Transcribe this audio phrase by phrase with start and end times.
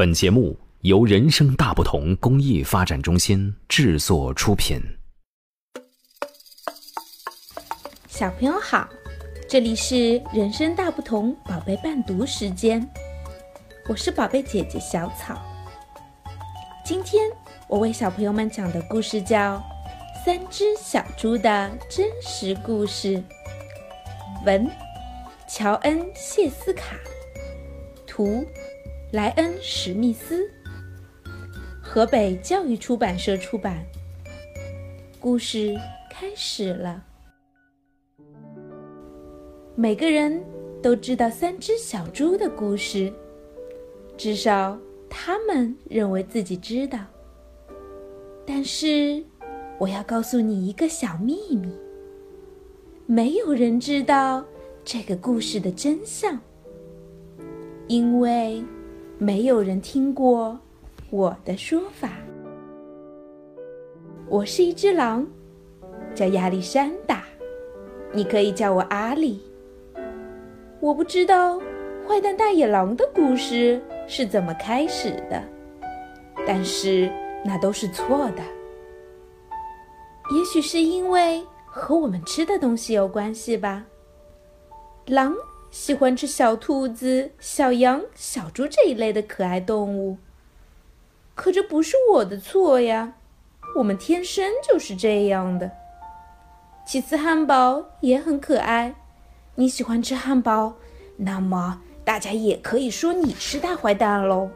[0.00, 4.80] 本节目由人生大不同公益发展中心制作出品。
[8.08, 8.88] 小朋友好，
[9.46, 12.82] 这里是人生大不同宝贝伴读时间，
[13.88, 15.38] 我是宝贝姐姐小草。
[16.82, 17.30] 今天
[17.68, 19.58] 我为小朋友们讲的故事叫
[20.24, 23.18] 《三只小猪的真实故事》，
[24.46, 24.66] 文
[25.46, 26.96] 乔恩·谢斯卡，
[28.06, 28.42] 图。
[29.12, 30.48] 莱恩·史密斯，
[31.82, 33.84] 河北教育出版社出版。
[35.18, 35.74] 故事
[36.08, 37.04] 开始了。
[39.74, 40.40] 每个人
[40.80, 43.12] 都知道三只小猪的故事，
[44.16, 44.78] 至少
[45.08, 47.00] 他们认为自己知道。
[48.46, 49.24] 但是，
[49.76, 51.68] 我要告诉你一个小秘密：
[53.06, 54.44] 没有人知道
[54.84, 56.38] 这个故事的真相，
[57.88, 58.62] 因为。
[59.22, 60.58] 没有人听过
[61.10, 62.08] 我的说法。
[64.26, 65.26] 我是一只狼，
[66.14, 67.22] 叫亚历山大，
[68.14, 69.42] 你可以叫我阿里。
[70.80, 71.60] 我不知道
[72.08, 75.44] 坏蛋大野狼的故事是怎么开始的，
[76.46, 77.12] 但是
[77.44, 78.42] 那都是错的。
[80.34, 83.84] 也许是因为和我们吃的东西有关系吧。
[85.04, 85.34] 狼。
[85.70, 90.18] 喜欢吃小兔子、小羊、小猪这一类的可爱动物。
[91.34, 93.14] 可这不是我的错呀，
[93.76, 95.70] 我们天生就是这样的。
[96.84, 98.94] 其次，汉堡也很可爱。
[99.54, 100.74] 你喜欢吃汉堡，
[101.16, 104.50] 那么大家也可以说你是大坏蛋喽。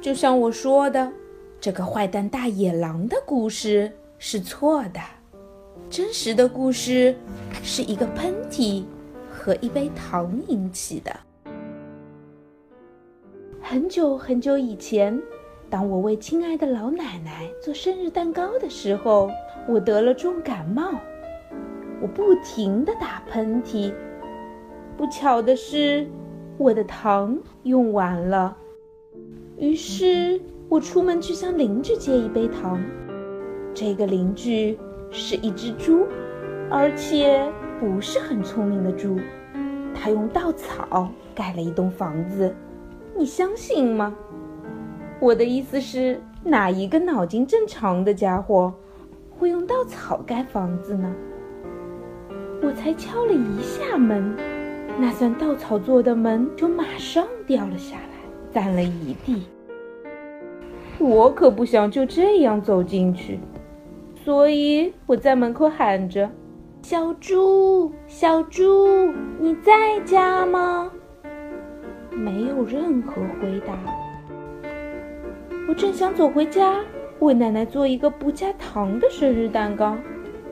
[0.00, 1.12] 就像我说的，
[1.60, 5.00] 这个坏蛋大野狼的故事是错的。
[5.88, 7.16] 真实的故事
[7.62, 8.84] 是一个喷嚏。
[9.42, 11.10] 和一杯糖引起的。
[13.60, 15.20] 很久很久以前，
[15.68, 19.28] 当我为亲爱的老奶奶做生日蛋糕的时候，
[19.68, 20.92] 我得了重感冒，
[22.00, 23.92] 我不停地打喷嚏。
[24.96, 26.06] 不巧的是，
[26.56, 28.56] 我的糖用完了，
[29.56, 32.80] 于是我出门去向邻居借一杯糖。
[33.74, 34.78] 这个邻居
[35.10, 36.06] 是一只猪，
[36.70, 37.44] 而且。
[37.80, 39.18] 不是很聪明的猪，
[39.94, 42.54] 他用稻草盖了一栋房子，
[43.16, 44.14] 你相信吗？
[45.20, 48.72] 我的意思是，哪一个脑筋正常的家伙
[49.38, 51.14] 会用稻草盖房子呢？
[52.62, 54.34] 我才敲了一下门，
[54.98, 59.42] 那扇稻草做的门就马上掉了下来，散了一地。
[60.98, 63.40] 我可不想就这样走进去，
[64.24, 66.30] 所以我在门口喊着。
[66.84, 70.90] 小猪，小猪，你在家吗？
[72.10, 73.72] 没有任何回答。
[75.68, 76.80] 我正想走回家，
[77.20, 79.96] 为奶奶做一个不加糖的生日蛋糕。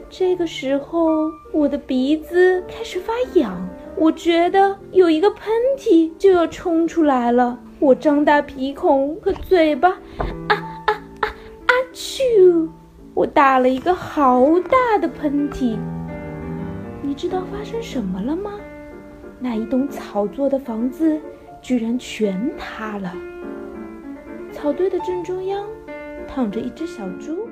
[0.08, 7.58] 这个时候，我的鼻子开始发痒，我觉得有一个喷嚏就要冲出来了。
[7.80, 10.54] 我张大鼻孔和嘴巴，啊
[10.86, 11.28] 啊啊
[11.66, 11.72] 啊！
[11.92, 12.68] 啾！
[13.14, 15.76] 我打了一个好大的喷嚏。
[17.10, 18.52] 你知道发生什么了吗？
[19.40, 21.20] 那一栋草做的房子
[21.60, 23.12] 居然全塌了。
[24.52, 25.66] 草堆的正中央
[26.28, 27.48] 躺着一只小猪，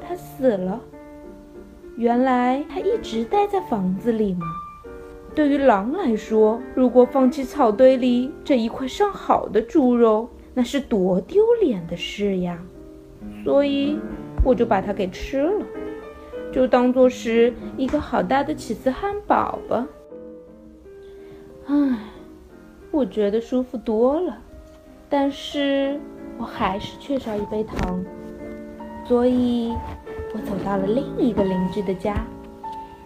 [0.00, 0.80] 它死了。
[1.96, 4.46] 原来它一直待在房子里吗？
[5.34, 12.58] 对于狼来说，如果放弃草堆里这一块上好的猪肉，那是多丢脸的事呀！
[13.44, 13.98] 所以
[14.42, 15.66] 我就把它给吃了。
[16.52, 19.86] 就当做是一个好大的起司汉堡吧。
[21.66, 21.98] 唉，
[22.90, 24.36] 我觉得舒服多了，
[25.08, 26.00] 但是
[26.36, 28.04] 我还是缺少一杯糖，
[29.06, 29.72] 所以
[30.34, 32.16] 我走到了另一个邻居的家。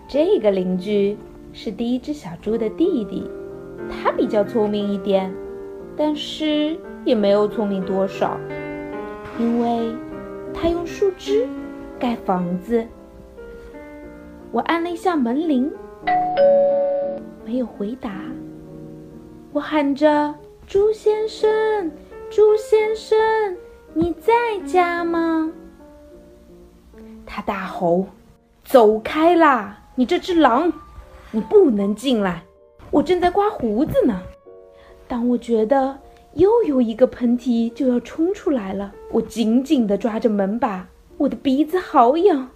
[0.09, 1.17] 这个邻居
[1.53, 3.29] 是第一只小猪的弟弟，
[3.91, 5.31] 他比较聪明一点，
[5.97, 8.39] 但是也没有聪明多少，
[9.39, 9.95] 因为
[10.55, 11.47] 他用树枝
[11.99, 12.87] 盖房子。
[14.55, 15.69] 我按了一下门铃，
[17.45, 18.13] 没有回答。
[19.53, 20.33] 我喊着
[20.65, 21.91] ：“猪先生，
[22.31, 23.19] 猪先生，
[23.95, 24.33] 你在
[24.65, 25.53] 家吗？”
[27.27, 28.07] 他大吼
[28.63, 29.77] ：“走开啦！
[29.97, 30.73] 你这只狼，
[31.33, 32.45] 你不能进来！
[32.93, 34.23] 我正在刮胡子呢。”
[35.09, 35.99] 当我觉得
[36.35, 40.87] 又有一个喷嚏就要冲出来了，我紧紧地抓着门把，
[41.19, 42.51] 我的鼻子好痒，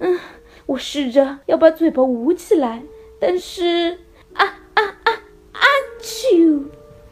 [0.00, 0.18] 嗯。
[0.66, 2.82] 我试着要把嘴巴捂起来，
[3.20, 3.98] 但是
[4.32, 4.44] 啊
[4.74, 5.12] 啊啊
[5.52, 5.60] 啊！
[6.00, 6.62] 啾！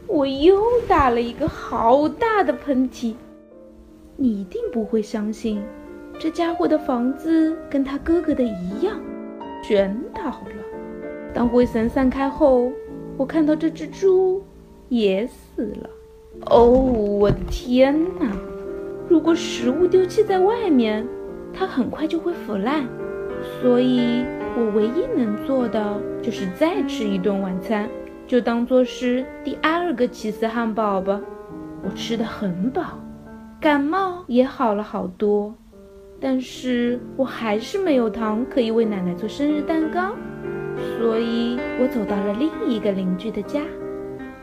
[0.07, 3.13] 我又打了一个好大的喷嚏。
[4.15, 5.61] 你一定不会相信，
[6.19, 8.99] 这家伙的房子跟他哥哥的一样，
[9.63, 11.31] 全倒了。
[11.33, 12.71] 当灰尘散开后，
[13.17, 14.43] 我看到这只猪
[14.89, 15.89] 也死了。
[16.47, 18.35] 哦，我的天哪！
[19.09, 21.07] 如果食物丢弃在外面，
[21.53, 22.87] 它很快就会腐烂。
[23.61, 24.23] 所以
[24.57, 27.89] 我唯一能做的就是再吃一顿晚餐，
[28.25, 31.21] 就当做是第二个起司汉堡吧。
[31.83, 32.99] 我吃的很饱。
[33.59, 35.55] 感冒也好了好多，
[36.19, 40.13] 但是我还是没有糖可以为奶奶做生日蛋糕，
[40.97, 43.61] 所以我走到了另一个邻居的家。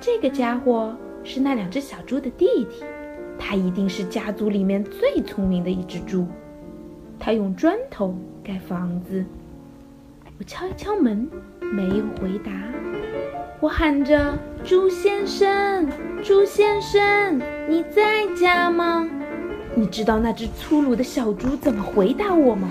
[0.00, 2.82] 这个家伙是那两只小猪的弟弟，
[3.38, 6.26] 他一定是家族里面最聪明的一只猪。
[7.20, 9.22] 他用砖头盖房子。
[10.38, 11.28] 我敲一敲门，
[11.60, 12.50] 没有回答。
[13.60, 15.86] 我喊着：“猪先生，
[16.22, 17.38] 猪先生，
[17.68, 19.06] 你在家吗？”
[19.76, 22.70] 你知道那只粗鲁的小猪怎么回答我吗？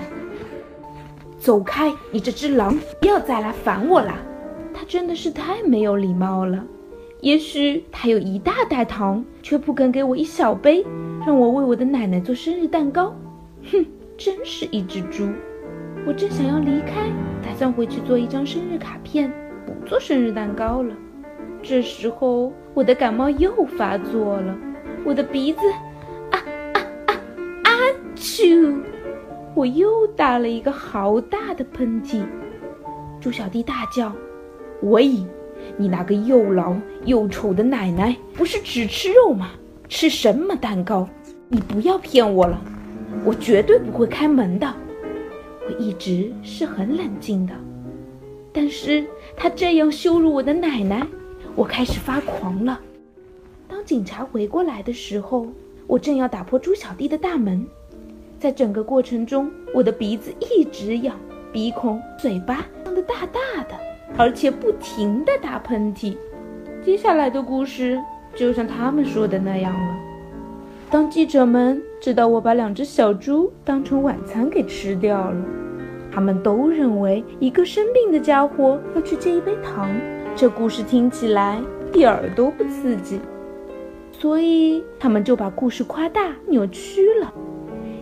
[1.38, 2.76] 走开，你这只狼！
[3.00, 4.14] 不要再来烦我了。
[4.74, 6.64] 他真的是太没有礼貌了。
[7.20, 10.84] 也许他有一大袋糖，却不肯给我一小杯，
[11.24, 13.14] 让我为我的奶奶做生日蛋糕。
[13.70, 13.86] 哼，
[14.20, 15.30] 真是一只猪！
[16.06, 17.10] 我正想要离开，
[17.42, 19.32] 打算回去做一张生日卡片。
[19.64, 20.94] 不做生日蛋糕了。
[21.62, 24.54] 这时候，我的感冒又发作了，
[25.06, 25.60] 我的鼻子，
[26.32, 27.14] 啊啊啊
[27.64, 27.70] 啊！
[28.14, 28.78] 啾！
[29.54, 32.22] 我又打了一个好大的喷嚏。
[33.22, 34.12] 猪小弟大叫
[34.84, 35.08] ：“喂，
[35.78, 36.76] 你那个又老
[37.06, 39.52] 又丑的奶奶，不是只吃肉吗？
[39.88, 41.08] 吃什么蛋糕？
[41.48, 42.62] 你不要骗我了，
[43.24, 44.72] 我绝对不会开门的。
[45.66, 47.52] 我一直是很冷静的。”
[48.52, 49.06] 但是
[49.36, 51.06] 他这样羞辱我的奶奶，
[51.54, 52.80] 我开始发狂了。
[53.68, 55.46] 当警察回过来的时候，
[55.86, 57.64] 我正要打破猪小弟的大门。
[58.40, 61.16] 在整个过程中，我的鼻子一直痒，
[61.52, 63.78] 鼻孔、嘴巴张得大大的，
[64.16, 66.16] 而且不停地打喷嚏。
[66.82, 68.00] 接下来的故事
[68.34, 69.96] 就像他们说的那样了。
[70.90, 75.36] 当记者们直到我把两只小猪当成晚餐给吃掉了。
[76.10, 79.88] 他们都认为一个生病的家伙要去借一杯糖，
[80.34, 83.20] 这故事听起来一点儿都不刺激，
[84.10, 87.32] 所以他们就把故事夸大扭曲了。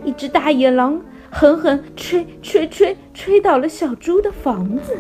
[0.05, 0.99] 一只大野狼
[1.29, 4.97] 狠狠吹吹吹吹倒了小猪的房子，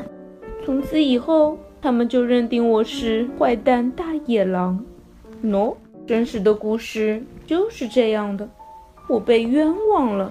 [0.67, 4.85] 从此以后，他们就认定我是坏蛋大野狼。
[5.43, 5.75] 喏，
[6.06, 8.47] 真实的故事就是这样的，
[9.08, 10.31] 我被冤枉了，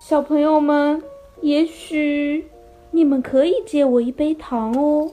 [0.00, 1.02] 小朋友们。
[1.40, 2.50] 也许
[2.90, 5.08] 你们可以借我一杯糖哦。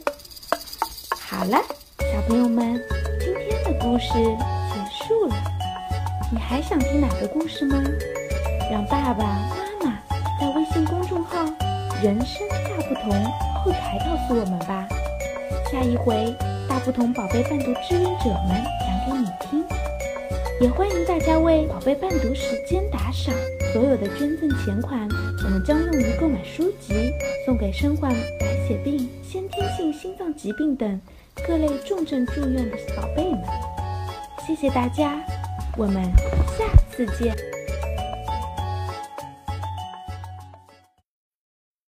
[1.21, 1.59] 好了，
[1.99, 2.81] 小朋友们，
[3.19, 5.35] 今天的故事结束了。
[6.31, 7.83] 你还想听哪个故事吗？
[8.71, 9.99] 让爸爸妈妈
[10.41, 11.45] 在微信公众号
[12.01, 13.11] “人生大不同”
[13.63, 14.87] 后台告诉我们吧。
[15.71, 16.33] 下一回，
[16.67, 19.27] 大不同宝贝伴读志愿者们讲给你。
[20.61, 23.35] 也欢迎大家为宝贝伴读时间打赏。
[23.73, 25.05] 所有的捐赠钱款，
[25.43, 27.11] 我们将用于购买书籍，
[27.45, 28.09] 送给身患
[28.39, 30.99] 白血病、先天性心脏疾病等
[31.45, 33.41] 各类重症住院的宝贝们。
[34.47, 35.21] 谢谢大家，
[35.77, 36.01] 我们
[36.57, 37.54] 下次见。